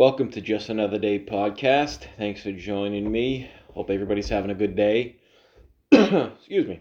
Welcome 0.00 0.30
to 0.30 0.40
Just 0.40 0.70
Another 0.70 0.96
Day 0.98 1.22
podcast. 1.22 2.06
Thanks 2.16 2.42
for 2.42 2.52
joining 2.52 3.12
me. 3.12 3.50
Hope 3.74 3.90
everybody's 3.90 4.30
having 4.30 4.50
a 4.50 4.54
good 4.54 4.74
day. 4.74 5.16
Excuse 5.92 6.66
me. 6.66 6.80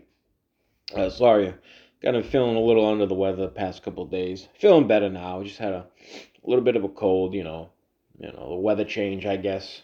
Uh, 0.96 1.10
sorry, 1.10 1.54
kind 2.02 2.16
of 2.16 2.26
feeling 2.26 2.56
a 2.56 2.62
little 2.62 2.88
under 2.88 3.06
the 3.06 3.16
weather 3.16 3.42
the 3.42 3.50
past 3.50 3.84
couple 3.84 4.06
days. 4.06 4.48
Feeling 4.58 4.88
better 4.88 5.10
now. 5.10 5.44
Just 5.44 5.58
had 5.58 5.74
a, 5.74 5.86
a 5.86 6.50
little 6.50 6.64
bit 6.64 6.78
of 6.78 6.86
a 6.86 6.88
cold, 6.88 7.34
you 7.34 7.44
know, 7.44 7.72
you 8.18 8.32
know, 8.32 8.52
the 8.52 8.56
weather 8.56 8.86
change, 8.86 9.26
I 9.26 9.36
guess. 9.36 9.82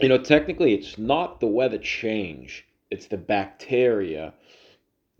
You 0.00 0.08
know, 0.08 0.18
technically, 0.18 0.74
it's 0.74 0.98
not 0.98 1.38
the 1.38 1.46
weather 1.46 1.78
change; 1.78 2.66
it's 2.90 3.06
the 3.06 3.16
bacteria 3.16 4.34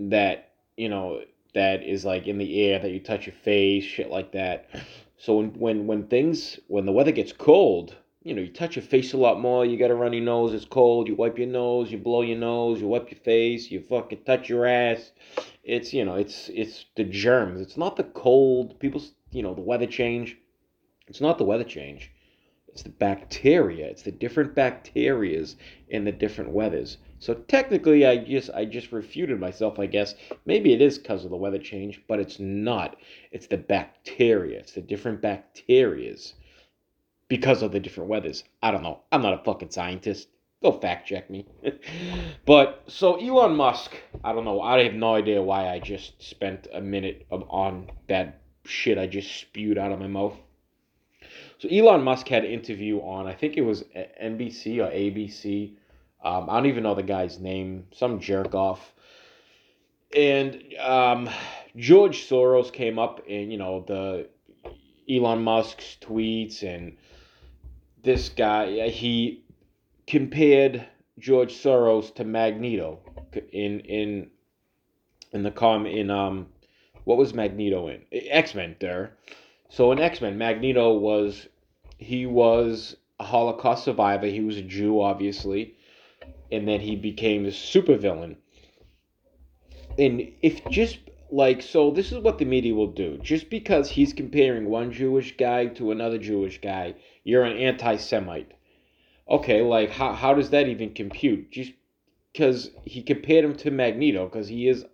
that 0.00 0.50
you 0.76 0.88
know 0.88 1.20
that 1.56 1.82
is 1.82 2.04
like 2.04 2.26
in 2.26 2.36
the 2.36 2.60
air 2.60 2.78
that 2.78 2.90
you 2.90 3.00
touch 3.00 3.26
your 3.26 3.34
face, 3.34 3.82
shit 3.82 4.10
like 4.10 4.32
that. 4.32 4.68
So 5.16 5.38
when 5.38 5.54
when 5.58 5.86
when 5.86 6.06
things 6.06 6.60
when 6.68 6.84
the 6.84 6.92
weather 6.92 7.12
gets 7.12 7.32
cold, 7.32 7.96
you 8.22 8.34
know, 8.34 8.42
you 8.42 8.52
touch 8.52 8.76
your 8.76 8.82
face 8.82 9.14
a 9.14 9.16
lot 9.16 9.40
more. 9.40 9.64
You 9.64 9.78
got 9.78 9.90
a 9.90 9.94
runny 9.94 10.20
nose. 10.20 10.52
It's 10.52 10.66
cold. 10.66 11.08
You 11.08 11.14
wipe 11.14 11.38
your 11.38 11.46
nose. 11.46 11.90
You 11.90 11.96
blow 11.96 12.20
your 12.20 12.36
nose. 12.36 12.78
You 12.78 12.88
wipe 12.88 13.10
your 13.10 13.20
face. 13.20 13.70
You 13.70 13.80
fucking 13.80 14.24
touch 14.24 14.50
your 14.50 14.66
ass. 14.66 15.12
It's 15.64 15.94
you 15.94 16.04
know, 16.04 16.16
it's 16.16 16.50
it's 16.52 16.84
the 16.94 17.04
germs. 17.04 17.62
It's 17.62 17.78
not 17.78 17.96
the 17.96 18.04
cold. 18.04 18.78
People, 18.78 19.02
you 19.30 19.42
know, 19.42 19.54
the 19.54 19.62
weather 19.62 19.86
change. 19.86 20.36
It's 21.08 21.22
not 21.22 21.38
the 21.38 21.44
weather 21.44 21.64
change. 21.64 22.12
It's 22.68 22.82
the 22.82 22.90
bacteria. 22.90 23.86
It's 23.86 24.02
the 24.02 24.12
different 24.12 24.54
bacterias 24.54 25.56
in 25.88 26.04
the 26.04 26.12
different 26.12 26.50
weathers. 26.50 26.98
So 27.18 27.34
technically, 27.34 28.04
I 28.06 28.18
just 28.18 28.50
I 28.50 28.64
just 28.64 28.92
refuted 28.92 29.40
myself. 29.40 29.78
I 29.78 29.86
guess 29.86 30.14
maybe 30.44 30.72
it 30.72 30.80
is 30.80 30.98
because 30.98 31.24
of 31.24 31.30
the 31.30 31.36
weather 31.36 31.58
change, 31.58 32.02
but 32.08 32.20
it's 32.20 32.38
not. 32.38 32.96
It's 33.32 33.46
the 33.46 33.56
bacteria. 33.56 34.58
It's 34.58 34.72
the 34.72 34.82
different 34.82 35.22
bacterias 35.22 36.34
because 37.28 37.62
of 37.62 37.72
the 37.72 37.80
different 37.80 38.10
weathers. 38.10 38.44
I 38.62 38.70
don't 38.70 38.82
know. 38.82 39.00
I'm 39.10 39.22
not 39.22 39.40
a 39.40 39.44
fucking 39.44 39.70
scientist. 39.70 40.28
Go 40.62 40.72
fact 40.72 41.06
check 41.08 41.30
me. 41.30 41.46
but 42.46 42.84
so 42.86 43.16
Elon 43.16 43.56
Musk, 43.56 43.92
I 44.24 44.32
don't 44.32 44.44
know. 44.44 44.60
I 44.60 44.82
have 44.84 44.94
no 44.94 45.14
idea 45.14 45.42
why 45.42 45.68
I 45.68 45.80
just 45.80 46.22
spent 46.22 46.66
a 46.72 46.80
minute 46.80 47.26
of, 47.30 47.44
on 47.48 47.90
that 48.08 48.40
shit 48.64 48.98
I 48.98 49.06
just 49.06 49.34
spewed 49.40 49.78
out 49.78 49.92
of 49.92 50.00
my 50.00 50.06
mouth. 50.06 50.36
So 51.58 51.68
Elon 51.68 52.02
Musk 52.02 52.28
had 52.28 52.44
an 52.44 52.50
interview 52.50 52.98
on, 53.00 53.26
I 53.26 53.34
think 53.34 53.56
it 53.56 53.62
was 53.62 53.84
NBC 54.22 54.78
or 54.78 54.90
ABC. 54.90 55.76
Um, 56.26 56.50
I 56.50 56.56
don't 56.56 56.66
even 56.66 56.82
know 56.82 56.96
the 56.96 57.04
guy's 57.04 57.38
name. 57.38 57.86
Some 57.92 58.18
jerk 58.18 58.52
off. 58.52 58.92
And 60.14 60.60
um, 60.80 61.30
George 61.76 62.28
Soros 62.28 62.72
came 62.72 62.98
up 62.98 63.22
in, 63.28 63.52
you 63.52 63.58
know, 63.58 63.84
the 63.86 64.28
Elon 65.08 65.44
Musk's 65.44 65.96
tweets 66.00 66.64
and 66.64 66.96
this 68.02 68.28
guy, 68.28 68.88
he 68.88 69.44
compared 70.08 70.84
George 71.18 71.54
Soros 71.54 72.14
to 72.16 72.24
Magneto 72.24 73.00
in 73.52 73.80
in 73.80 74.30
in 75.32 75.42
the 75.42 75.50
com 75.50 75.86
in 75.86 76.10
um 76.10 76.46
what 77.04 77.18
was 77.18 77.34
Magneto 77.34 77.88
in 77.88 78.02
X 78.12 78.54
Men 78.54 78.76
there. 78.80 79.16
So 79.68 79.92
in 79.92 79.98
X 79.98 80.20
Men, 80.20 80.38
Magneto 80.38 80.94
was 80.94 81.48
he 81.98 82.26
was 82.26 82.96
a 83.18 83.24
Holocaust 83.24 83.84
survivor. 83.84 84.26
He 84.26 84.40
was 84.40 84.56
a 84.56 84.62
Jew, 84.62 85.00
obviously, 85.00 85.75
and 86.50 86.66
then 86.66 86.80
he 86.80 86.96
became 86.96 87.44
a 87.44 87.50
supervillain. 87.50 88.36
And 89.98 90.32
if 90.42 90.64
just 90.68 90.98
like 91.30 91.62
so, 91.62 91.90
this 91.90 92.12
is 92.12 92.18
what 92.18 92.38
the 92.38 92.44
media 92.44 92.74
will 92.74 92.92
do. 92.92 93.18
Just 93.18 93.50
because 93.50 93.90
he's 93.90 94.12
comparing 94.12 94.68
one 94.68 94.92
Jewish 94.92 95.36
guy 95.36 95.66
to 95.66 95.90
another 95.90 96.18
Jewish 96.18 96.60
guy, 96.60 96.94
you're 97.24 97.44
an 97.44 97.56
anti-Semite. 97.56 98.52
Okay, 99.28 99.62
like 99.62 99.90
how 99.90 100.12
how 100.12 100.34
does 100.34 100.50
that 100.50 100.68
even 100.68 100.94
compute? 100.94 101.50
Just 101.50 101.72
because 102.32 102.70
he 102.84 103.02
compared 103.02 103.44
him 103.44 103.56
to 103.56 103.70
Magneto, 103.70 104.26
because 104.26 104.48
he 104.48 104.68
is 104.68 104.84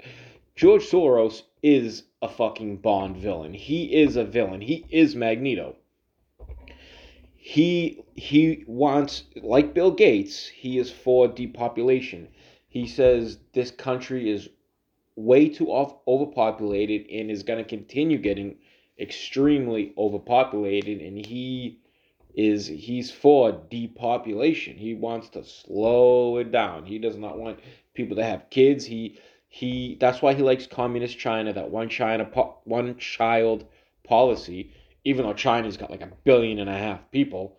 George 0.56 0.84
Soros 0.84 1.42
is 1.62 2.04
a 2.22 2.28
fucking 2.28 2.76
Bond 2.78 3.16
villain. 3.16 3.52
He 3.52 3.94
is 3.94 4.16
a 4.16 4.24
villain. 4.24 4.60
He 4.60 4.86
is 4.90 5.14
Magneto. 5.16 5.76
He 7.44 8.04
he 8.14 8.62
wants 8.68 9.24
like 9.42 9.74
Bill 9.74 9.90
Gates, 9.90 10.46
he 10.46 10.78
is 10.78 10.92
for 10.92 11.26
depopulation. 11.26 12.28
He 12.68 12.86
says 12.86 13.40
this 13.52 13.72
country 13.72 14.30
is 14.30 14.48
way 15.16 15.48
too 15.48 15.66
off, 15.66 15.96
overpopulated 16.06 17.04
and 17.10 17.32
is 17.32 17.42
going 17.42 17.58
to 17.58 17.68
continue 17.68 18.18
getting 18.18 18.58
extremely 18.96 19.92
overpopulated 19.98 21.00
and 21.00 21.26
he 21.26 21.80
is 22.32 22.68
he's 22.68 23.10
for 23.10 23.50
depopulation. 23.68 24.76
He 24.76 24.94
wants 24.94 25.28
to 25.30 25.42
slow 25.42 26.36
it 26.36 26.52
down. 26.52 26.86
He 26.86 27.00
does 27.00 27.16
not 27.16 27.40
want 27.40 27.58
people 27.92 28.16
to 28.18 28.24
have 28.24 28.50
kids. 28.50 28.84
He 28.84 29.18
he 29.48 29.96
that's 29.98 30.22
why 30.22 30.34
he 30.34 30.42
likes 30.42 30.68
communist 30.68 31.18
China, 31.18 31.52
that 31.52 31.72
one 31.72 31.88
China 31.88 32.24
one 32.62 32.96
child 32.98 33.66
policy, 34.04 34.70
even 35.04 35.24
though 35.24 35.34
China's 35.34 35.76
got 35.76 35.90
like 35.90 36.02
a 36.02 36.12
billion 36.24 36.58
and 36.58 36.70
a 36.70 36.76
half 36.76 37.10
people. 37.10 37.58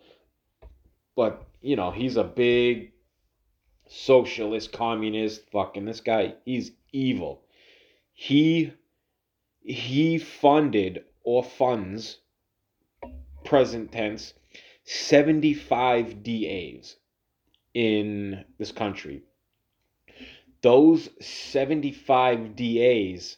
But, 1.16 1.46
you 1.60 1.76
know, 1.76 1.90
he's 1.90 2.16
a 2.16 2.24
big 2.24 2.92
socialist, 3.88 4.72
communist, 4.72 5.50
fucking 5.50 5.84
this 5.84 6.00
guy, 6.00 6.34
he's 6.44 6.72
evil. 6.92 7.42
He 8.12 8.72
he 9.60 10.18
funded 10.18 11.04
or 11.22 11.42
funds 11.42 12.18
present 13.44 13.92
tense 13.92 14.34
75 14.84 16.22
DAs 16.22 16.96
in 17.72 18.44
this 18.58 18.72
country 18.72 19.22
those 20.64 21.10
75 21.20 22.56
DAs 22.56 23.36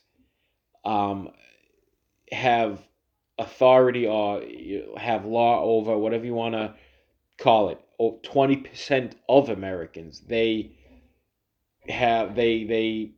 um, 0.85 1.29
have 2.31 2.81
authority 3.39 4.07
or 4.07 4.43
have 4.97 5.25
law 5.25 5.63
over 5.63 5.97
whatever 5.97 6.25
you 6.25 6.35
want 6.35 6.55
to 6.55 6.75
call 7.39 7.69
it 7.69 7.81
20% 8.01 9.13
of 9.29 9.49
Americans 9.51 10.23
they 10.27 10.73
have 11.89 12.35
they 12.35 12.65
they 12.65 13.13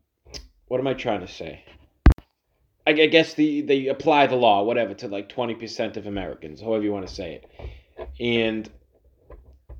what 0.66 0.80
am 0.80 0.86
I 0.86 0.94
trying 0.94 1.20
to 1.20 1.28
say? 1.28 1.64
I, 2.86 2.90
I 2.90 3.06
guess 3.06 3.34
the 3.34 3.62
they 3.62 3.86
apply 3.86 4.26
the 4.26 4.36
law 4.36 4.62
whatever 4.64 4.94
to 4.94 5.08
like 5.08 5.28
20% 5.28 5.96
of 5.96 6.06
Americans 6.06 6.60
however 6.60 6.84
you 6.84 6.92
want 6.92 7.06
to 7.06 7.14
say 7.14 7.34
it. 7.34 8.08
And 8.20 8.68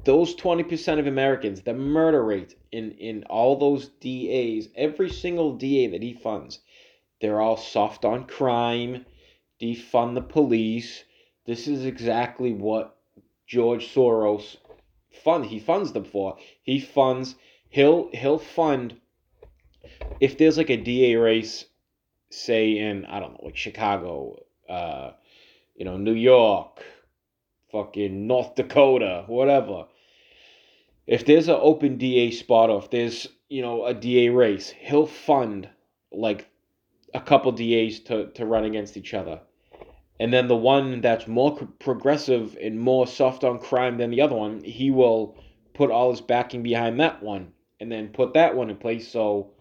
those 0.04 0.34
20% 0.36 0.98
of 0.98 1.06
Americans, 1.06 1.62
the 1.62 1.74
murder 1.74 2.24
rate 2.24 2.54
in, 2.72 2.92
in 2.92 3.24
all 3.24 3.56
those 3.56 3.88
DAs, 4.00 4.68
every 4.74 5.10
single 5.10 5.56
DA 5.56 5.88
that 5.88 6.02
he 6.02 6.14
funds, 6.14 6.60
they're 7.20 7.40
all 7.40 7.56
soft 7.56 8.04
on 8.04 8.26
crime, 8.26 9.04
defund 9.60 10.14
the 10.14 10.22
police. 10.22 11.04
This 11.46 11.66
is 11.66 11.84
exactly 11.84 12.52
what 12.52 12.96
George 13.46 13.92
Soros 13.92 14.56
fund 15.24 15.46
he 15.46 15.58
funds 15.58 15.92
them 15.92 16.04
for. 16.04 16.36
He 16.62 16.80
funds 16.80 17.34
he'll 17.68 18.10
he'll 18.12 18.38
fund 18.38 18.96
if 20.20 20.38
there's 20.38 20.58
like 20.58 20.70
a 20.70 20.76
DA 20.76 21.16
race, 21.16 21.64
say 22.30 22.78
in 22.78 23.04
I 23.06 23.20
don't 23.20 23.32
know, 23.32 23.44
like 23.44 23.56
Chicago, 23.56 24.42
uh, 24.68 25.12
you 25.74 25.84
know, 25.84 25.96
New 25.96 26.14
York, 26.14 26.82
fucking 27.70 28.26
North 28.26 28.54
Dakota, 28.54 29.24
whatever. 29.26 29.86
If 31.06 31.24
there's 31.24 31.48
an 31.48 31.58
open 31.58 31.96
DA 31.96 32.30
spot 32.32 32.68
or 32.68 32.82
if 32.82 32.90
there's, 32.90 33.28
you 33.48 33.62
know, 33.62 33.86
a 33.86 33.94
DA 33.94 34.28
race, 34.28 34.70
he'll 34.70 35.06
fund 35.06 35.68
like 36.12 36.48
a 37.14 37.20
couple 37.20 37.52
DAs 37.52 38.00
to, 38.00 38.26
to 38.32 38.44
run 38.44 38.64
against 38.64 38.96
each 38.96 39.14
other. 39.14 39.40
And 40.20 40.32
then 40.32 40.48
the 40.48 40.56
one 40.56 41.00
that's 41.00 41.28
more 41.28 41.56
progressive 41.78 42.56
and 42.60 42.80
more 42.80 43.06
soft 43.06 43.44
on 43.44 43.58
crime 43.58 43.98
than 43.98 44.10
the 44.10 44.20
other 44.20 44.34
one, 44.34 44.62
he 44.64 44.90
will 44.90 45.36
put 45.74 45.90
all 45.90 46.10
his 46.10 46.20
backing 46.20 46.62
behind 46.62 46.98
that 46.98 47.22
one 47.22 47.52
and 47.78 47.90
then 47.90 48.08
put 48.08 48.34
that 48.34 48.56
one 48.56 48.70
in 48.70 48.76
place. 48.76 49.08
So 49.08 49.52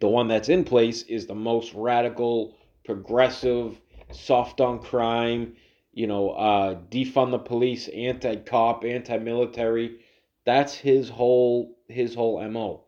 the 0.00 0.08
one 0.08 0.28
that's 0.28 0.48
in 0.48 0.64
place 0.64 1.02
is 1.02 1.26
the 1.26 1.34
most 1.34 1.74
radical, 1.74 2.56
progressive, 2.84 3.80
soft 4.12 4.60
on 4.60 4.78
crime, 4.78 5.56
you 5.92 6.06
know, 6.06 6.30
uh, 6.30 6.76
defund 6.90 7.32
the 7.32 7.38
police, 7.38 7.88
anti 7.88 8.36
cop, 8.36 8.84
anti 8.84 9.18
military. 9.18 9.98
That's 10.46 10.74
his 10.74 11.08
whole 11.08 11.76
his 11.88 12.14
whole 12.14 12.40
MO. 12.48 12.84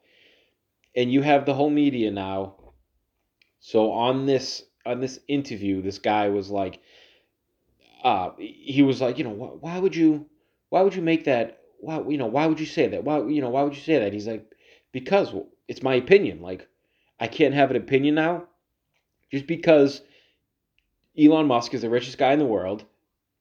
And 0.94 1.12
you 1.12 1.22
have 1.22 1.46
the 1.46 1.54
whole 1.54 1.70
media 1.70 2.10
now. 2.10 2.56
So 3.58 3.90
on 3.92 4.26
this 4.26 4.62
on 4.86 5.00
this 5.00 5.20
interview, 5.28 5.82
this 5.82 5.98
guy 5.98 6.28
was 6.28 6.50
like 6.50 6.80
uh 8.04 8.30
he 8.38 8.82
was 8.82 9.00
like, 9.00 9.18
you 9.18 9.24
know, 9.24 9.30
why, 9.30 9.48
why 9.48 9.78
would 9.78 9.94
you 9.94 10.26
why 10.70 10.82
would 10.82 10.94
you 10.94 11.02
make 11.02 11.24
that 11.24 11.60
why 11.78 12.00
you 12.08 12.18
know, 12.18 12.26
why 12.26 12.46
would 12.46 12.60
you 12.60 12.66
say 12.66 12.88
that? 12.88 13.04
Why 13.04 13.18
you 13.26 13.40
know, 13.40 13.50
why 13.50 13.62
would 13.62 13.74
you 13.74 13.82
say 13.82 13.98
that? 13.98 14.12
He's 14.12 14.26
like 14.26 14.44
because 14.92 15.34
it's 15.68 15.82
my 15.82 15.94
opinion. 15.94 16.40
Like 16.40 16.68
I 17.18 17.26
can't 17.26 17.54
have 17.54 17.70
an 17.70 17.76
opinion 17.76 18.14
now 18.14 18.44
just 19.30 19.46
because 19.46 20.02
Elon 21.18 21.46
Musk 21.46 21.74
is 21.74 21.82
the 21.82 21.90
richest 21.90 22.18
guy 22.18 22.32
in 22.32 22.38
the 22.38 22.46
world 22.46 22.84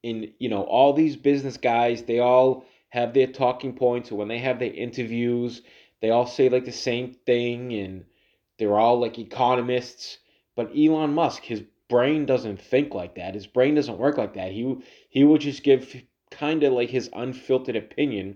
in 0.04 0.32
you 0.40 0.50
know 0.50 0.64
all 0.64 0.94
these 0.94 1.16
business 1.16 1.58
guys 1.58 2.04
they 2.04 2.20
all 2.20 2.66
have 2.90 3.14
their 3.14 3.28
talking 3.28 3.74
points 3.74 4.12
when 4.12 4.28
they 4.28 4.38
have 4.38 4.60
their 4.60 4.74
interviews 4.74 5.62
they 6.02 6.10
all 6.10 6.26
say 6.26 6.50
like 6.50 6.66
the 6.66 6.72
same 6.72 7.14
thing 7.26 7.74
and 7.74 8.06
they're 8.58 8.80
all 8.80 9.00
like 9.00 9.20
economists 9.20 10.20
but 10.60 10.72
elon 10.78 11.14
musk 11.14 11.44
his 11.44 11.64
brain 11.88 12.26
doesn't 12.26 12.60
think 12.60 12.94
like 12.94 13.16
that 13.16 13.34
his 13.34 13.48
brain 13.48 13.76
doesn't 13.76 13.98
work 13.98 14.18
like 14.18 14.34
that 14.34 14.52
he 14.52 14.76
he 15.08 15.24
will 15.24 15.38
just 15.38 15.64
give 15.64 16.04
kind 16.30 16.64
of 16.64 16.74
like 16.74 16.90
his 16.90 17.10
unfiltered 17.14 17.78
opinion 17.78 18.36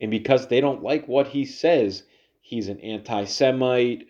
and 0.00 0.08
because 0.08 0.46
they 0.46 0.60
don't 0.60 0.84
like 0.84 1.08
what 1.08 1.26
he 1.26 1.44
says 1.44 2.04
he's 2.40 2.68
an 2.68 2.78
anti-semite 2.78 4.06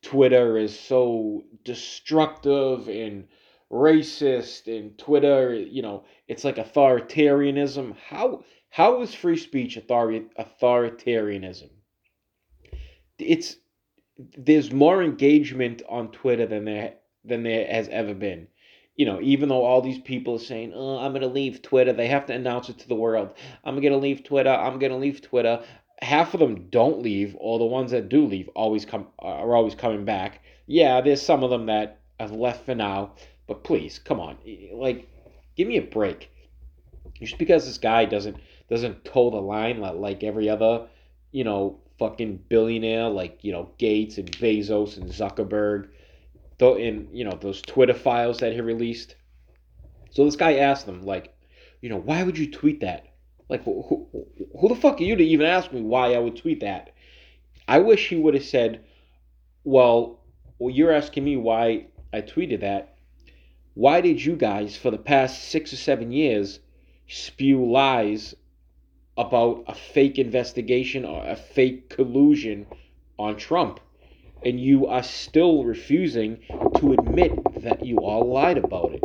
twitter 0.00 0.56
is 0.56 0.78
so 0.78 1.42
destructive 1.64 2.88
and 2.88 3.26
racist 3.72 4.68
and 4.68 4.96
Twitter, 4.98 5.52
you 5.52 5.82
know, 5.82 6.04
it's 6.28 6.44
like 6.44 6.56
authoritarianism. 6.56 7.96
How 7.96 8.44
how 8.70 9.02
is 9.02 9.12
free 9.12 9.36
speech 9.36 9.76
author- 9.76 10.28
authoritarianism? 10.38 11.70
It's 13.18 13.56
there's 14.16 14.72
more 14.72 15.02
engagement 15.02 15.82
on 15.88 16.10
Twitter 16.12 16.46
than 16.46 16.64
there 16.64 16.94
than 17.24 17.42
there 17.42 17.66
has 17.66 17.88
ever 17.88 18.14
been. 18.14 18.48
You 18.96 19.06
know, 19.06 19.20
even 19.20 19.48
though 19.48 19.64
all 19.64 19.80
these 19.80 19.98
people 19.98 20.36
are 20.36 20.38
saying, 20.38 20.72
"Oh, 20.74 20.98
I'm 20.98 21.12
gonna 21.12 21.26
leave 21.26 21.62
Twitter," 21.62 21.92
they 21.92 22.06
have 22.06 22.26
to 22.26 22.34
announce 22.34 22.68
it 22.68 22.78
to 22.78 22.88
the 22.88 22.94
world. 22.94 23.30
I'm 23.64 23.80
gonna 23.80 23.96
leave 23.96 24.22
Twitter. 24.22 24.50
I'm 24.50 24.78
gonna 24.78 24.98
leave 24.98 25.20
Twitter. 25.20 25.62
Half 26.00 26.34
of 26.34 26.40
them 26.40 26.68
don't 26.70 27.02
leave, 27.02 27.36
or 27.38 27.58
the 27.58 27.64
ones 27.64 27.90
that 27.90 28.08
do 28.08 28.24
leave 28.26 28.48
always 28.54 28.84
come 28.84 29.08
are 29.18 29.54
always 29.56 29.74
coming 29.74 30.04
back. 30.04 30.42
Yeah, 30.66 31.00
there's 31.00 31.22
some 31.22 31.42
of 31.42 31.50
them 31.50 31.66
that 31.66 32.00
have 32.20 32.32
left 32.32 32.64
for 32.64 32.74
now, 32.74 33.14
but 33.46 33.64
please, 33.64 33.98
come 33.98 34.20
on, 34.20 34.38
like, 34.72 35.08
give 35.56 35.66
me 35.66 35.76
a 35.76 35.82
break. 35.82 36.30
Just 37.20 37.38
because 37.38 37.66
this 37.66 37.78
guy 37.78 38.04
doesn't 38.04 38.36
doesn't 38.68 39.04
toe 39.04 39.30
the 39.30 39.40
line 39.40 39.80
like 39.80 40.24
every 40.24 40.48
other, 40.48 40.88
you 41.32 41.44
know, 41.44 41.80
fucking 42.08 42.44
billionaire 42.48 43.08
like 43.08 43.38
you 43.42 43.52
know 43.52 43.70
Gates 43.78 44.18
and 44.18 44.30
Bezos 44.32 44.96
and 44.96 45.08
Zuckerberg, 45.08 45.88
though 46.58 46.76
in 46.76 47.08
you 47.12 47.24
know 47.24 47.38
those 47.40 47.62
Twitter 47.62 47.94
files 47.94 48.38
that 48.38 48.52
he 48.52 48.60
released. 48.60 49.16
So 50.10 50.24
this 50.24 50.36
guy 50.36 50.56
asked 50.56 50.86
them 50.86 51.02
like, 51.02 51.34
you 51.80 51.88
know, 51.88 51.98
why 51.98 52.22
would 52.22 52.38
you 52.38 52.50
tweet 52.50 52.80
that? 52.80 53.06
Like, 53.48 53.64
who, 53.64 53.82
who, 53.88 54.26
who 54.58 54.68
the 54.68 54.76
fuck 54.76 55.00
are 55.00 55.04
you 55.04 55.16
to 55.16 55.24
even 55.24 55.46
ask 55.46 55.72
me 55.72 55.82
why 55.82 56.14
I 56.14 56.18
would 56.18 56.36
tweet 56.36 56.60
that? 56.60 56.94
I 57.66 57.78
wish 57.78 58.08
he 58.08 58.16
would 58.16 58.34
have 58.34 58.44
said, 58.44 58.84
well, 59.64 60.20
well, 60.58 60.72
you're 60.72 60.92
asking 60.92 61.24
me 61.24 61.36
why 61.36 61.86
I 62.12 62.20
tweeted 62.20 62.60
that 62.60 62.94
why 63.74 64.00
did 64.00 64.24
you 64.24 64.36
guys, 64.36 64.76
for 64.76 64.92
the 64.92 64.98
past 64.98 65.48
six 65.48 65.72
or 65.72 65.76
seven 65.76 66.12
years, 66.12 66.60
spew 67.08 67.68
lies 67.68 68.34
about 69.16 69.64
a 69.66 69.74
fake 69.74 70.18
investigation 70.18 71.04
or 71.04 71.24
a 71.26 71.36
fake 71.36 71.88
collusion 71.88 72.66
on 73.18 73.36
Trump? 73.36 73.80
And 74.44 74.60
you 74.60 74.86
are 74.86 75.02
still 75.02 75.64
refusing 75.64 76.40
to 76.76 76.92
admit 76.92 77.62
that 77.62 77.84
you 77.84 78.00
all 78.04 78.30
lied 78.30 78.58
about 78.58 78.92
it. 78.92 79.02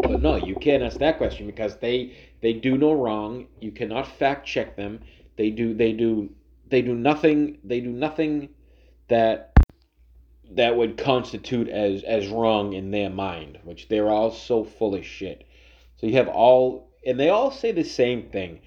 But 0.00 0.22
no, 0.22 0.36
you 0.36 0.54
can't 0.54 0.82
ask 0.82 0.98
that 0.98 1.18
question 1.18 1.46
because 1.46 1.76
they 1.76 2.16
they 2.40 2.52
do 2.52 2.78
no 2.78 2.92
wrong. 2.92 3.48
You 3.60 3.72
cannot 3.72 4.06
fact 4.06 4.46
check 4.46 4.76
them. 4.76 5.00
They 5.36 5.50
do 5.50 5.74
they 5.74 5.92
do 5.92 6.30
they 6.68 6.82
do 6.82 6.94
nothing 6.94 7.58
they 7.64 7.80
do 7.80 7.90
nothing 7.90 8.50
that 9.08 9.56
that 10.52 10.76
would 10.76 10.96
constitute 10.96 11.68
as 11.68 12.02
as 12.04 12.28
wrong 12.28 12.72
in 12.72 12.90
their 12.90 13.10
mind, 13.10 13.58
which 13.64 13.88
they're 13.88 14.10
all 14.10 14.30
so 14.30 14.64
full 14.64 14.94
of 14.94 15.04
shit. 15.04 15.44
So 15.96 16.06
you 16.06 16.14
have 16.14 16.28
all, 16.28 16.90
and 17.04 17.18
they 17.18 17.30
all 17.30 17.50
say 17.50 17.72
the 17.72 17.84
same 17.84 18.24
thing. 18.30 18.60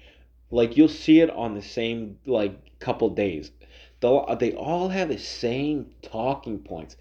Like 0.50 0.76
you'll 0.76 0.88
see 0.88 1.20
it 1.20 1.30
on 1.30 1.54
the 1.54 1.62
same 1.62 2.18
like 2.26 2.78
couple 2.80 3.10
days. 3.10 3.52
They'll, 4.00 4.24
uh, 4.26 4.34
they 4.34 4.52
all 4.52 4.88
have 4.88 5.08
the 5.08 5.18
same 5.18 5.92
talking 6.02 6.58
points: 6.58 6.96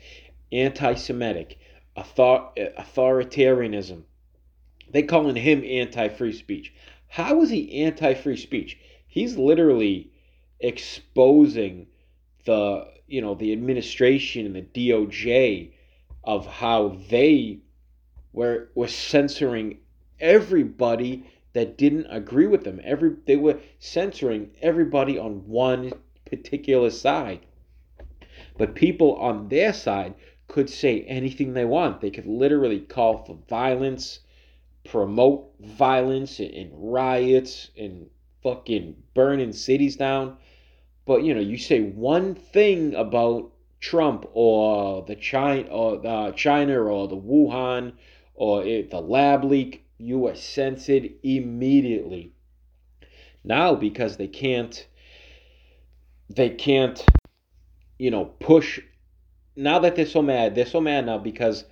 anti-Semitic, 0.51 1.57
author, 1.96 2.50
authoritarianism. 2.57 4.04
They 4.92 5.04
calling 5.04 5.36
him 5.36 5.63
anti-free 5.63 6.34
speech. 6.34 6.74
How 7.07 7.42
is 7.42 7.50
he 7.50 7.84
anti-free 7.84 8.38
speech? 8.38 8.78
He's 9.07 9.38
literally 9.38 10.12
exposing 10.60 11.88
the 12.46 12.88
you 13.07 13.22
know 13.22 13.34
the 13.34 13.51
administration 13.51 14.46
and 14.46 14.56
the 14.56 14.90
DOJ 14.90 15.72
of 16.24 16.46
how 16.46 16.98
they 17.10 17.60
were 18.34 18.69
were 18.75 18.88
censoring 18.88 19.80
everybody 20.19 21.25
that 21.54 21.78
didn't 21.78 22.07
agree 22.10 22.48
with 22.48 22.63
them. 22.63 22.80
Every 22.84 23.16
they 23.25 23.36
were 23.36 23.60
censoring 23.80 24.51
everybody 24.62 25.18
on 25.18 25.48
one 25.48 25.94
particular 26.25 26.90
side. 26.90 27.46
But 28.57 28.75
people 28.75 29.16
on 29.16 29.50
their 29.50 29.74
side 29.74 30.16
could 30.48 30.69
say 30.69 31.01
anything 31.01 31.54
they 31.54 31.66
want. 31.66 32.01
They 32.01 32.12
could 32.12 32.28
literally 32.28 32.80
call 32.80 33.24
for 33.24 33.38
violence, 33.48 34.19
promote 34.84 35.54
violence 35.60 36.40
and 36.40 36.72
riots 36.74 37.72
and 37.78 38.10
fucking 38.44 38.96
burning 39.13 39.54
cities 39.54 39.96
down. 39.96 40.38
But 41.06 41.24
you 41.24 41.34
know, 41.34 41.42
you 41.42 41.57
say 41.57 41.81
one 41.81 42.36
thing 42.36 42.94
about 42.96 43.51
Trump 43.80 44.30
or 44.34 45.04
the 45.06 45.16
China 45.16 45.68
or 45.69 45.98
the 45.98 46.34
China 46.36 46.81
or 46.84 47.07
the 47.07 47.18
Wuhan 47.18 47.94
or 48.36 48.63
it, 48.63 48.92
the 48.92 49.01
lab 49.01 49.44
leak, 49.44 49.86
you 50.00 50.28
are 50.28 50.36
censored 50.36 51.12
immediately. 51.22 52.34
Now, 53.44 53.75
because 53.75 54.18
they 54.18 54.28
can't, 54.28 54.88
they 56.30 56.50
can't, 56.50 57.06
you 58.00 58.10
know, 58.10 58.25
push. 58.25 58.80
Now 59.56 59.78
that 59.80 59.96
they're 59.96 60.07
so 60.07 60.24
mad, 60.24 60.56
they're 60.56 60.66
so 60.66 60.81
mad 60.81 61.06
now 61.06 61.19
because 61.19 61.66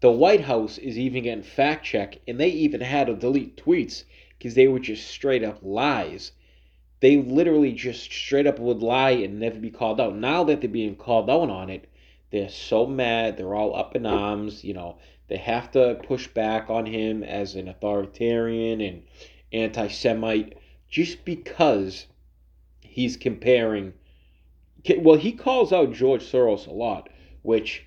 the 0.00 0.10
White 0.10 0.42
House 0.42 0.76
is 0.76 0.98
even 0.98 1.24
getting 1.24 1.42
fact 1.42 1.86
checked, 1.86 2.18
and 2.28 2.38
they 2.38 2.48
even 2.48 2.82
had 2.82 3.06
to 3.06 3.14
delete 3.14 3.56
tweets 3.56 4.04
because 4.36 4.54
they 4.54 4.68
were 4.68 4.78
just 4.78 5.08
straight 5.08 5.44
up 5.44 5.60
lies 5.62 6.32
they 7.00 7.16
literally 7.16 7.72
just 7.72 8.12
straight 8.12 8.46
up 8.46 8.58
would 8.58 8.82
lie 8.82 9.10
and 9.10 9.40
never 9.40 9.58
be 9.58 9.70
called 9.70 10.00
out. 10.00 10.14
Now 10.14 10.44
that 10.44 10.60
they're 10.60 10.70
being 10.70 10.96
called 10.96 11.30
out 11.30 11.50
on 11.50 11.70
it, 11.70 11.88
they're 12.30 12.50
so 12.50 12.86
mad. 12.86 13.36
They're 13.36 13.54
all 13.54 13.74
up 13.74 13.96
in 13.96 14.06
arms. 14.06 14.62
You 14.62 14.74
know, 14.74 14.98
they 15.30 15.36
have 15.36 15.70
to 15.70 15.96
push 16.02 16.26
back 16.26 16.68
on 16.68 16.84
him 16.84 17.22
as 17.22 17.54
an 17.54 17.68
authoritarian 17.68 18.80
and 18.80 19.04
anti 19.52 19.86
Semite 19.86 20.58
just 20.88 21.24
because 21.24 22.06
he's 22.80 23.16
comparing. 23.16 23.92
Well, 24.98 25.16
he 25.16 25.30
calls 25.30 25.72
out 25.72 25.92
George 25.92 26.24
Soros 26.24 26.66
a 26.66 26.72
lot, 26.72 27.10
which 27.42 27.86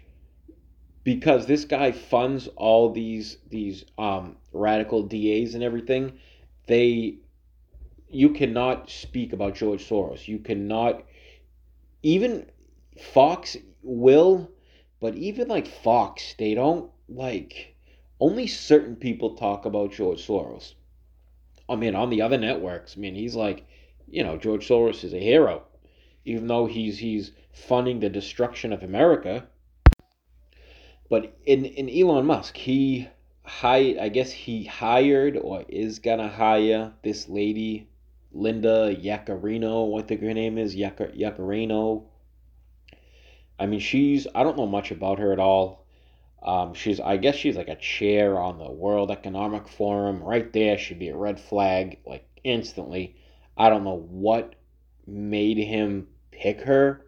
because 1.03 1.45
this 1.45 1.65
guy 1.65 1.91
funds 1.91 2.47
all 2.55 2.93
these 2.93 3.37
these 3.49 3.83
um, 3.97 4.37
radical 4.53 5.03
DAs 5.03 5.53
and 5.53 5.63
everything, 5.65 6.13
they 6.67 7.17
you 8.09 8.29
cannot 8.29 8.89
speak 8.89 9.33
about 9.33 9.55
George 9.55 9.83
Soros. 9.83 10.29
You 10.29 10.39
cannot 10.39 11.03
even 12.03 12.45
Fox 12.97 13.57
will, 13.81 14.49
but 15.01 15.15
even 15.15 15.49
like 15.49 15.67
Fox, 15.67 16.35
they 16.37 16.53
don't 16.53 16.89
like 17.07 17.75
only 18.19 18.47
certain 18.47 18.95
people 18.95 19.35
talk 19.35 19.65
about 19.65 19.91
George 19.91 20.25
Soros. 20.25 20.73
I 21.69 21.75
mean, 21.75 21.95
on 21.95 22.09
the 22.09 22.21
other 22.21 22.37
networks, 22.37 22.95
I 22.97 22.99
mean, 22.99 23.15
he's 23.15 23.35
like, 23.35 23.65
you 24.07 24.23
know, 24.23 24.37
George 24.37 24.67
Soros 24.67 25.03
is 25.03 25.13
a 25.13 25.19
hero, 25.19 25.63
even 26.25 26.47
though 26.47 26.65
he's 26.65 26.99
he's 26.99 27.31
funding 27.51 27.99
the 27.99 28.09
destruction 28.09 28.73
of 28.73 28.83
America. 28.83 29.47
But 31.09 31.37
in 31.45 31.65
in 31.65 31.89
Elon 31.89 32.25
Musk, 32.25 32.57
he 32.57 33.07
hired, 33.43 33.97
I 33.97 34.09
guess 34.09 34.31
he 34.31 34.65
hired 34.65 35.37
or 35.37 35.63
is 35.67 35.99
gonna 35.99 36.29
hire 36.29 36.93
this 37.03 37.27
lady 37.29 37.87
Linda 38.33 38.95
Yaccarino, 38.95 39.87
what 39.87 40.07
the 40.07 40.15
her 40.15 40.33
name 40.33 40.57
is, 40.57 40.75
Yaccarino. 40.75 42.05
I 43.59 43.65
mean, 43.67 43.79
she's, 43.79 44.25
I 44.33 44.43
don't 44.43 44.57
know 44.57 44.65
much 44.65 44.91
about 44.91 45.19
her 45.19 45.31
at 45.31 45.39
all. 45.39 45.82
Um, 46.43 46.73
she's, 46.73 46.99
I 46.99 47.17
guess 47.17 47.35
she's 47.35 47.55
like 47.55 47.69
a 47.69 47.75
chair 47.75 48.39
on 48.39 48.57
the 48.57 48.71
World 48.71 49.11
Economic 49.11 49.67
Forum. 49.67 50.21
Right 50.21 50.51
there 50.51 50.77
should 50.77 50.99
be 50.99 51.09
a 51.09 51.15
red 51.15 51.39
flag, 51.39 51.99
like 52.05 52.27
instantly. 52.43 53.15
I 53.57 53.69
don't 53.69 53.83
know 53.83 54.05
what 54.09 54.55
made 55.07 55.57
him 55.57 56.07
pick 56.31 56.61
her. 56.61 57.05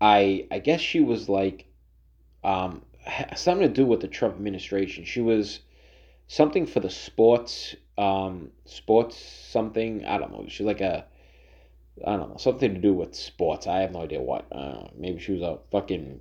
I, 0.00 0.46
I 0.50 0.60
guess 0.60 0.80
she 0.80 1.00
was 1.00 1.28
like, 1.28 1.66
um, 2.44 2.82
something 3.36 3.68
to 3.68 3.74
do 3.74 3.84
with 3.84 4.00
the 4.00 4.08
Trump 4.08 4.36
administration. 4.36 5.04
She 5.04 5.20
was 5.20 5.60
something 6.28 6.66
for 6.66 6.80
the 6.80 6.90
sports 6.90 7.74
um, 7.98 8.52
sports 8.64 9.16
something. 9.50 10.04
I 10.06 10.18
don't 10.18 10.30
know. 10.30 10.44
She's 10.48 10.66
like 10.66 10.80
a, 10.80 11.04
I 12.06 12.16
don't 12.16 12.30
know, 12.30 12.36
something 12.36 12.74
to 12.74 12.80
do 12.80 12.94
with 12.94 13.14
sports. 13.14 13.66
I 13.66 13.80
have 13.80 13.92
no 13.92 14.02
idea 14.02 14.20
what. 14.20 14.46
Uh, 14.52 14.86
maybe 14.96 15.18
she 15.18 15.32
was 15.32 15.42
a 15.42 15.58
fucking 15.72 16.20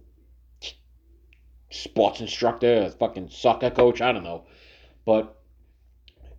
sports 1.69 2.21
instructor, 2.21 2.83
a 2.83 2.91
fucking 2.91 3.29
soccer 3.29 3.69
coach. 3.69 4.01
I 4.01 4.11
don't 4.11 4.23
know. 4.23 4.45
but 5.05 5.33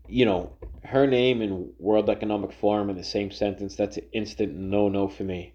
you 0.08 0.24
know, 0.24 0.52
her 0.84 1.06
name 1.06 1.42
in 1.42 1.72
World 1.78 2.08
Economic 2.08 2.52
Forum 2.52 2.88
in 2.90 2.96
the 2.96 3.04
same 3.04 3.30
sentence, 3.30 3.76
that's 3.76 3.98
an 3.98 4.06
instant 4.12 4.54
no 4.54 4.88
no 4.88 5.08
for 5.08 5.24
me. 5.24 5.52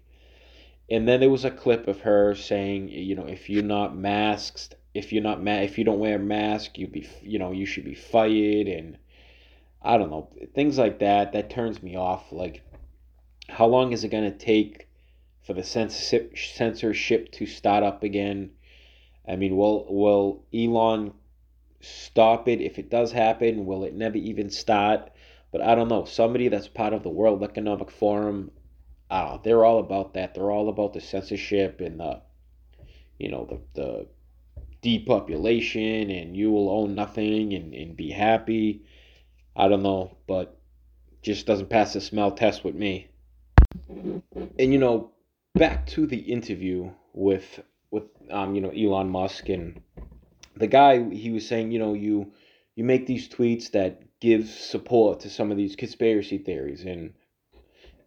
And 0.90 1.08
then 1.08 1.20
there 1.20 1.30
was 1.30 1.44
a 1.44 1.50
clip 1.50 1.88
of 1.88 2.00
her 2.02 2.34
saying, 2.34 2.88
you 2.90 3.14
know, 3.16 3.26
if 3.26 3.48
you're 3.50 3.62
not 3.62 3.96
masked, 3.96 4.76
if 4.92 5.12
you're 5.12 5.22
not 5.22 5.42
ma- 5.42 5.62
if 5.62 5.76
you 5.78 5.84
don't 5.84 5.98
wear 5.98 6.16
a 6.16 6.20
mask, 6.20 6.78
you 6.78 6.86
be, 6.86 7.08
you 7.22 7.38
know, 7.38 7.50
you 7.52 7.66
should 7.66 7.84
be 7.84 7.94
fired, 7.94 8.68
and 8.68 8.98
I 9.82 9.98
don't 9.98 10.10
know 10.10 10.30
things 10.54 10.78
like 10.78 11.00
that. 11.00 11.32
That 11.32 11.50
turns 11.50 11.82
me 11.82 11.96
off. 11.96 12.32
Like, 12.32 12.62
how 13.48 13.66
long 13.66 13.92
is 13.92 14.04
it 14.04 14.10
gonna 14.10 14.30
take 14.30 14.88
for 15.42 15.52
the 15.52 15.64
censorship 15.64 17.32
to 17.32 17.46
start 17.46 17.82
up 17.82 18.02
again? 18.02 18.50
I 19.26 19.36
mean, 19.36 19.56
will 19.56 19.86
will 19.88 20.44
Elon 20.54 21.14
stop 21.80 22.48
it 22.48 22.60
if 22.60 22.78
it 22.78 22.90
does 22.90 23.12
happen? 23.12 23.66
Will 23.66 23.84
it 23.84 23.94
never 23.94 24.16
even 24.16 24.50
start? 24.50 25.10
But 25.52 25.60
I 25.60 25.74
don't 25.74 25.88
know. 25.88 26.04
Somebody 26.04 26.48
that's 26.48 26.68
part 26.68 26.92
of 26.92 27.02
the 27.02 27.10
World 27.10 27.42
Economic 27.42 27.90
Forum, 27.90 28.50
I. 29.10 29.38
They're 29.42 29.64
all 29.64 29.78
about 29.78 30.14
that. 30.14 30.34
They're 30.34 30.50
all 30.50 30.68
about 30.68 30.92
the 30.92 31.00
censorship 31.00 31.80
and 31.80 32.00
the, 32.00 32.22
you 33.18 33.30
know, 33.30 33.46
the 33.46 33.60
the 33.80 34.06
depopulation 34.82 36.10
and 36.10 36.36
you 36.36 36.50
will 36.50 36.68
own 36.68 36.94
nothing 36.94 37.54
and, 37.54 37.74
and 37.74 37.96
be 37.96 38.10
happy. 38.10 38.84
I 39.56 39.68
don't 39.68 39.82
know, 39.82 40.18
but 40.26 40.60
just 41.22 41.46
doesn't 41.46 41.70
pass 41.70 41.94
the 41.94 42.00
smell 42.00 42.32
test 42.32 42.64
with 42.64 42.74
me. 42.74 43.08
And 43.88 44.72
you 44.72 44.78
know, 44.78 45.12
back 45.54 45.86
to 45.88 46.06
the 46.06 46.18
interview 46.18 46.90
with 47.14 47.60
with 47.94 48.04
um, 48.30 48.54
you 48.54 48.60
know, 48.60 48.70
Elon 48.70 49.08
Musk 49.08 49.48
and 49.48 49.80
the 50.56 50.66
guy 50.66 51.08
he 51.10 51.30
was 51.30 51.46
saying, 51.46 51.70
you 51.70 51.78
know, 51.78 51.94
you 51.94 52.32
you 52.74 52.84
make 52.84 53.06
these 53.06 53.28
tweets 53.28 53.70
that 53.70 54.02
give 54.20 54.48
support 54.48 55.20
to 55.20 55.30
some 55.30 55.50
of 55.50 55.56
these 55.56 55.76
conspiracy 55.76 56.38
theories 56.38 56.82
and 56.82 57.14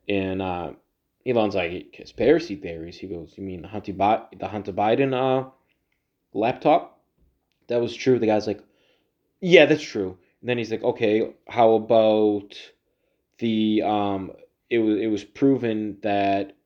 and 0.10 0.42
uh 0.42 0.72
Elon's 1.26 1.56
like 1.56 1.94
conspiracy 1.94 2.56
theories. 2.56 2.98
He 2.98 3.08
goes, 3.08 3.34
"You 3.38 3.44
mean 3.44 3.62
the 3.62 3.68
Hunter, 3.68 3.94
Bi- 3.94 4.24
the 4.40 4.48
Hunter 4.48 4.72
Biden 4.72 5.14
uh, 5.14 5.50
laptop. 6.34 7.02
That 7.68 7.82
was 7.82 7.94
true. 7.94 8.18
The 8.18 8.28
guy's 8.28 8.48
like, 8.48 8.64
yeah, 9.42 9.66
that's 9.66 9.84
true. 9.84 10.18
And 10.42 10.50
then 10.50 10.58
he's 10.58 10.72
like, 10.72 10.84
okay, 10.84 11.34
how 11.48 11.74
about 11.74 12.56
the 13.40 13.84
um? 13.84 14.32
It 14.70 14.80
was 14.80 14.98
it 15.00 15.08
was 15.08 15.24
proven 15.24 15.98
that 16.02 16.57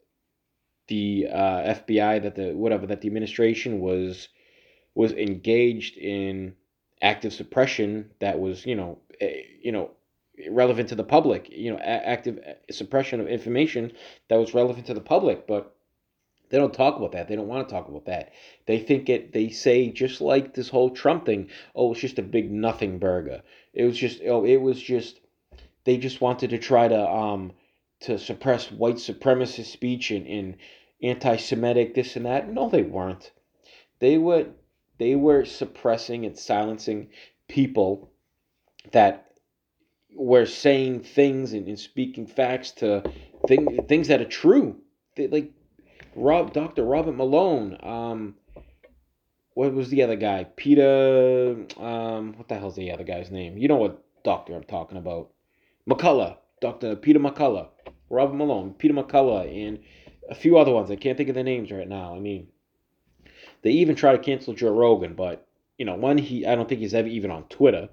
the 0.92 1.28
uh, 1.32 1.74
FBI 1.80 2.22
that 2.22 2.36
the 2.36 2.52
whatever 2.52 2.86
that 2.86 3.00
the 3.00 3.08
administration 3.08 3.80
was 3.80 4.28
was 4.94 5.14
engaged 5.14 5.96
in 5.98 6.54
active 7.02 7.32
suppression 7.32 8.12
that 8.20 8.38
was 8.40 8.66
you 8.66 8.76
know 8.76 9.00
eh, 9.22 9.44
you 9.62 9.72
know 9.72 9.92
relevant 10.50 10.90
to 10.90 10.96
the 10.96 11.04
public 11.04 11.50
you 11.50 11.72
know 11.72 11.78
active 11.80 12.38
eh, 12.44 12.56
suppression 12.72 13.22
of 13.22 13.28
information 13.28 13.94
that 14.28 14.36
was 14.36 14.54
relevant 14.54 14.86
to 14.86 14.94
the 14.94 15.08
public 15.14 15.48
but 15.48 15.78
they 16.50 16.58
don't 16.58 16.74
talk 16.74 16.98
about 16.98 17.14
that. 17.14 17.30
They 17.30 17.38
don't 17.38 17.48
want 17.48 17.70
to 17.70 17.74
talk 17.74 17.88
about 17.88 18.08
that. 18.08 18.34
They 18.66 18.80
think 18.80 19.08
it. 19.08 19.32
They 19.32 19.48
say 19.52 19.90
just 19.90 20.20
like 20.20 20.54
this 20.54 20.68
whole 20.68 20.90
Trump 20.90 21.26
thing. 21.26 21.48
Oh, 21.74 21.94
it's 21.94 22.02
just 22.02 22.20
a 22.20 22.24
big 22.24 22.52
nothing 22.52 23.00
burger. 23.00 23.42
It 23.74 23.86
was 23.86 23.98
just. 23.98 24.20
Oh, 24.28 24.44
it 24.44 24.58
was 24.58 24.82
just. 24.82 25.22
They 25.86 25.96
just 25.96 26.20
wanted 26.20 26.50
to 26.50 26.58
try 26.58 26.90
to 26.90 27.10
um 27.10 27.54
to 28.02 28.18
suppress 28.18 28.72
white 28.72 28.96
supremacist 28.96 29.68
speech 29.68 30.12
and, 30.12 30.28
and 30.28 30.58
anti-Semitic 31.02 31.96
this 31.96 32.16
and 32.16 32.26
that. 32.26 32.52
No, 32.52 32.70
they 32.70 32.84
weren't. 32.84 33.32
They 34.00 34.18
were 34.18 34.48
they 34.98 35.16
were 35.16 35.46
suppressing 35.46 36.26
and 36.26 36.38
silencing 36.38 37.10
people 37.48 38.12
that 38.92 39.32
were 40.16 40.46
saying 40.46 41.02
things 41.02 41.54
and, 41.54 41.68
and 41.68 41.80
speaking 41.80 42.28
facts 42.28 42.72
to 42.72 43.04
thing, 43.48 43.86
things 43.88 44.08
that 44.10 44.22
are 44.22 44.26
true. 44.26 44.78
They, 45.16 45.28
like 45.28 45.52
Rob, 46.16 46.54
Dr. 46.54 46.84
Robert 46.84 47.16
Malone. 47.16 47.78
Um, 47.82 48.36
what 49.54 49.74
was 49.74 49.90
the 49.90 50.04
other 50.04 50.16
guy? 50.16 50.46
Peter. 50.56 51.66
Um, 51.78 52.34
what 52.38 52.48
the 52.48 52.58
hell's 52.58 52.76
the 52.76 52.92
other 52.92 53.04
guy's 53.04 53.32
name? 53.32 53.58
You 53.58 53.68
know 53.68 53.78
what 53.78 54.04
doctor 54.24 54.56
I'm 54.56 54.64
talking 54.64 54.98
about? 54.98 55.32
McCullough. 55.90 56.38
Dr. 56.62 56.96
Peter 56.96 57.20
McCullough. 57.20 57.70
Robert 58.10 58.36
Malone. 58.36 58.74
Peter 58.74 58.94
McCullough. 58.94 59.68
And 59.68 59.80
a 60.32 60.36
few 60.36 60.58
other 60.58 60.72
ones. 60.72 60.90
I 60.90 60.96
can't 60.96 61.18
think 61.18 61.30
of 61.30 61.36
the 61.36 61.44
names 61.44 61.72
right 61.72 61.88
now. 61.88 62.16
I 62.16 62.20
mean, 62.20 62.48
they 63.62 63.72
even 63.72 63.96
try 63.96 64.14
to 64.14 64.24
cancel 64.24 64.54
Joe 64.54 64.74
Rogan, 64.74 65.14
but 65.14 65.46
you 65.78 65.86
know, 65.86 65.96
one 65.96 66.18
he 66.18 66.46
I 66.46 66.56
don't 66.56 66.68
think 66.68 66.80
he's 66.82 66.94
ever 66.94 67.08
even 67.08 67.30
on 67.30 67.44
Twitter. 67.44 67.90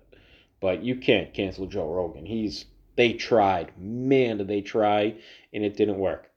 But 0.60 0.82
you 0.82 0.96
can't 0.96 1.34
cancel 1.34 1.66
Joe 1.66 1.92
Rogan. 1.92 2.24
He's 2.24 2.64
they 2.96 3.12
tried, 3.12 3.72
man, 3.78 4.38
did 4.38 4.48
they 4.48 4.60
try, 4.60 5.16
and 5.52 5.64
it 5.64 5.76
didn't 5.76 5.98
work. 5.98 6.30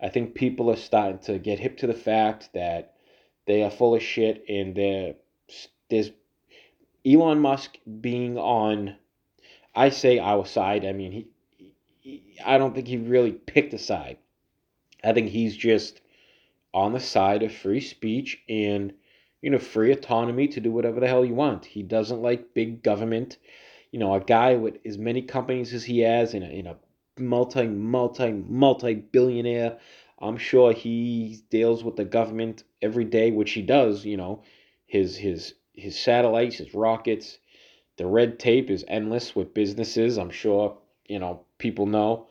I 0.00 0.08
think 0.08 0.34
people 0.34 0.70
are 0.70 0.76
starting 0.76 1.18
to 1.20 1.38
get 1.38 1.58
hip 1.58 1.76
to 1.78 1.86
the 1.86 1.94
fact 1.94 2.50
that 2.54 2.94
they 3.46 3.62
are 3.62 3.70
full 3.70 3.94
of 3.94 4.02
shit 4.02 4.44
and 4.48 4.76
there's 5.88 6.10
Elon 7.06 7.40
Musk 7.40 7.78
being 8.00 8.36
on, 8.36 8.96
I 9.74 9.90
say 9.90 10.18
our 10.18 10.44
side. 10.44 10.84
I 10.84 10.92
mean, 10.92 11.12
he, 11.12 11.28
he, 12.00 12.22
I 12.44 12.58
don't 12.58 12.74
think 12.74 12.86
he 12.86 12.96
really 12.96 13.32
picked 13.32 13.74
a 13.74 13.78
side. 13.78 14.18
I 15.04 15.12
think 15.12 15.28
he's 15.28 15.56
just 15.56 16.00
on 16.74 16.92
the 16.92 17.00
side 17.00 17.42
of 17.42 17.52
free 17.52 17.80
speech 17.80 18.40
and, 18.48 18.92
you 19.40 19.50
know, 19.50 19.58
free 19.58 19.92
autonomy 19.92 20.48
to 20.48 20.60
do 20.60 20.70
whatever 20.70 21.00
the 21.00 21.08
hell 21.08 21.24
you 21.24 21.34
want. 21.34 21.64
He 21.64 21.82
doesn't 21.82 22.22
like 22.22 22.54
big 22.54 22.82
government. 22.82 23.38
You 23.90 23.98
know, 23.98 24.14
a 24.14 24.20
guy 24.20 24.54
with 24.54 24.78
as 24.84 24.98
many 24.98 25.22
companies 25.22 25.72
as 25.72 25.84
he 25.84 26.00
has 26.00 26.34
in 26.34 26.42
a, 26.42 26.46
in 26.46 26.66
a 26.66 26.76
multi, 27.18 27.66
multi, 27.66 28.32
multi 28.32 28.94
billionaire. 28.94 29.78
I'm 30.20 30.36
sure 30.36 30.72
he 30.72 31.38
deals 31.50 31.84
with 31.84 31.96
the 31.96 32.04
government 32.04 32.64
every 32.82 33.04
day, 33.04 33.30
which 33.30 33.52
he 33.52 33.62
does. 33.62 34.04
You 34.04 34.16
know, 34.16 34.42
his 34.86 35.16
his 35.16 35.54
his 35.74 35.98
satellites, 35.98 36.56
his 36.56 36.74
rockets, 36.74 37.38
the 37.96 38.06
red 38.06 38.38
tape 38.38 38.70
is 38.70 38.84
endless 38.88 39.34
with 39.36 39.54
businesses. 39.54 40.18
I'm 40.18 40.30
sure 40.30 40.78
you 41.08 41.18
know 41.18 41.44
people 41.58 41.86
know. 41.86 42.26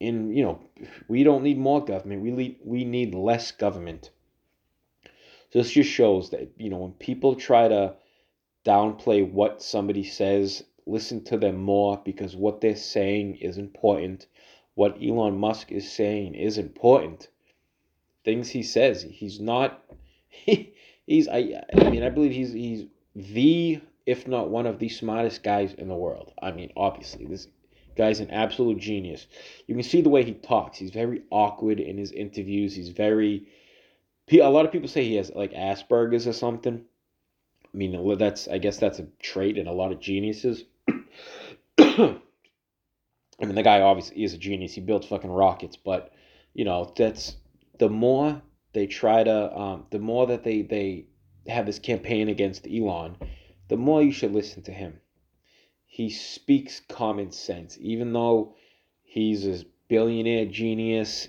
And 0.00 0.36
you 0.36 0.44
know, 0.44 0.60
we 1.08 1.24
don't 1.24 1.42
need 1.42 1.58
more 1.58 1.84
government. 1.84 2.22
We 2.22 2.30
need 2.30 2.58
we 2.64 2.84
need 2.84 3.14
less 3.14 3.52
government. 3.52 4.10
So 5.50 5.60
this 5.60 5.70
just 5.70 5.90
shows 5.90 6.30
that 6.30 6.50
you 6.56 6.70
know 6.70 6.78
when 6.78 6.92
people 6.92 7.36
try 7.36 7.68
to 7.68 7.94
downplay 8.64 9.30
what 9.30 9.62
somebody 9.62 10.04
says 10.04 10.64
listen 10.86 11.24
to 11.24 11.36
them 11.36 11.56
more 11.56 12.00
because 12.04 12.36
what 12.36 12.60
they're 12.60 12.76
saying 12.76 13.36
is 13.36 13.58
important. 13.58 14.26
What 14.74 14.98
Elon 15.02 15.38
Musk 15.38 15.70
is 15.70 15.90
saying 15.90 16.34
is 16.34 16.58
important. 16.58 17.28
Things 18.24 18.48
he 18.50 18.62
says, 18.62 19.02
he's 19.02 19.40
not. 19.40 19.84
He, 20.28 20.74
he's 21.06 21.28
I. 21.28 21.62
I 21.76 21.90
mean, 21.90 22.02
I 22.02 22.10
believe 22.10 22.32
he's 22.32 22.52
he's 22.52 22.86
the 23.14 23.80
if 24.06 24.26
not 24.26 24.50
one 24.50 24.66
of 24.66 24.78
the 24.78 24.88
smartest 24.88 25.42
guys 25.42 25.72
in 25.74 25.88
the 25.88 25.94
world. 25.94 26.32
I 26.42 26.52
mean, 26.52 26.72
obviously, 26.76 27.26
this 27.26 27.48
guy's 27.96 28.20
an 28.20 28.30
absolute 28.30 28.78
genius. 28.78 29.26
You 29.66 29.74
can 29.74 29.84
see 29.84 30.00
the 30.00 30.08
way 30.10 30.24
he 30.24 30.32
talks. 30.32 30.78
He's 30.78 30.90
very 30.90 31.22
awkward 31.30 31.80
in 31.80 31.98
his 31.98 32.12
interviews. 32.12 32.74
He's 32.74 32.90
very. 32.90 33.48
A 34.30 34.48
lot 34.48 34.64
of 34.64 34.72
people 34.72 34.88
say 34.88 35.04
he 35.04 35.16
has 35.16 35.30
like 35.34 35.52
Asperger's 35.52 36.26
or 36.26 36.32
something. 36.32 36.84
I 37.72 37.76
mean, 37.76 38.16
that's 38.18 38.48
I 38.48 38.58
guess 38.58 38.78
that's 38.78 38.98
a 38.98 39.06
trait 39.20 39.58
in 39.58 39.66
a 39.66 39.72
lot 39.72 39.92
of 39.92 40.00
geniuses. 40.00 40.64
I 41.78 43.46
mean, 43.46 43.56
the 43.56 43.62
guy 43.62 43.80
obviously 43.80 44.22
is 44.22 44.32
a 44.32 44.38
genius. 44.38 44.74
He 44.74 44.80
builds 44.80 45.06
fucking 45.06 45.30
rockets, 45.30 45.76
but 45.76 46.12
you 46.54 46.64
know 46.64 46.92
that's 46.96 47.36
the 47.78 47.88
more 47.88 48.40
they 48.72 48.86
try 48.86 49.24
to, 49.24 49.58
um, 49.58 49.86
the 49.90 49.98
more 49.98 50.26
that 50.26 50.44
they 50.44 50.62
they 50.62 51.06
have 51.46 51.66
this 51.66 51.78
campaign 51.78 52.28
against 52.28 52.66
Elon, 52.66 53.16
the 53.68 53.76
more 53.76 54.02
you 54.02 54.12
should 54.12 54.32
listen 54.32 54.62
to 54.62 54.72
him. 54.72 55.00
He 55.94 56.10
speaks 56.10 56.80
common 56.80 57.30
sense, 57.30 57.78
even 57.80 58.12
though 58.12 58.56
he's 59.04 59.46
a 59.46 59.64
billionaire 59.86 60.44
genius. 60.44 61.28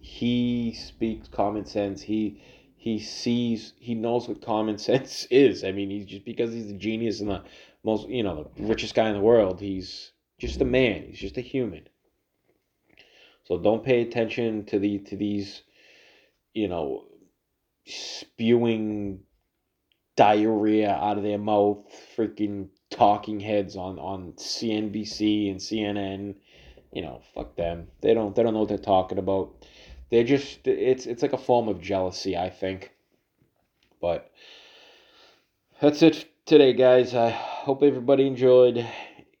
He 0.00 0.72
speaks 0.72 1.28
common 1.28 1.66
sense. 1.66 2.02
He 2.02 2.42
he 2.74 2.98
sees 2.98 3.74
he 3.78 3.94
knows 3.94 4.26
what 4.26 4.42
common 4.42 4.78
sense 4.90 5.28
is. 5.30 5.62
I 5.62 5.70
mean, 5.70 5.90
he's 5.90 6.06
just 6.06 6.24
because 6.24 6.52
he's 6.52 6.68
a 6.68 6.74
genius 6.74 7.20
and 7.20 7.30
the 7.30 7.44
most 7.84 8.08
you 8.08 8.24
know 8.24 8.50
the 8.56 8.64
richest 8.64 8.96
guy 8.96 9.06
in 9.06 9.14
the 9.14 9.20
world. 9.20 9.60
He's 9.60 10.10
just 10.40 10.60
a 10.60 10.64
man. 10.64 11.04
He's 11.04 11.20
just 11.20 11.36
a 11.36 11.40
human. 11.40 11.88
So 13.44 13.56
don't 13.56 13.84
pay 13.84 14.02
attention 14.02 14.64
to 14.64 14.80
the 14.80 14.98
to 14.98 15.16
these, 15.16 15.62
you 16.54 16.66
know, 16.66 17.04
spewing 17.84 19.20
diarrhea 20.16 20.90
out 20.90 21.18
of 21.18 21.22
their 21.22 21.38
mouth, 21.38 21.84
freaking 22.16 22.70
talking 22.90 23.40
heads 23.40 23.76
on 23.76 23.98
on 23.98 24.32
CNBC 24.34 25.50
and 25.50 25.60
CNN. 25.60 26.34
You 26.92 27.02
know, 27.02 27.20
fuck 27.34 27.56
them. 27.56 27.88
They 28.00 28.14
don't 28.14 28.34
they 28.34 28.42
don't 28.42 28.54
know 28.54 28.60
what 28.60 28.68
they're 28.68 28.78
talking 28.78 29.18
about. 29.18 29.66
They're 30.10 30.24
just 30.24 30.66
it's 30.66 31.06
it's 31.06 31.22
like 31.22 31.32
a 31.32 31.38
form 31.38 31.68
of 31.68 31.80
jealousy, 31.80 32.36
I 32.36 32.50
think. 32.50 32.92
But 34.00 34.30
that's 35.80 36.02
it 36.02 36.26
today, 36.46 36.72
guys. 36.72 37.14
I 37.14 37.30
hope 37.30 37.82
everybody 37.82 38.26
enjoyed. 38.26 38.86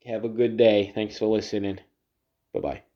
Have 0.06 0.24
a 0.24 0.28
good 0.28 0.56
day. 0.56 0.92
Thanks 0.94 1.18
for 1.18 1.26
listening. 1.26 1.80
Bye 2.52 2.60
bye. 2.60 2.95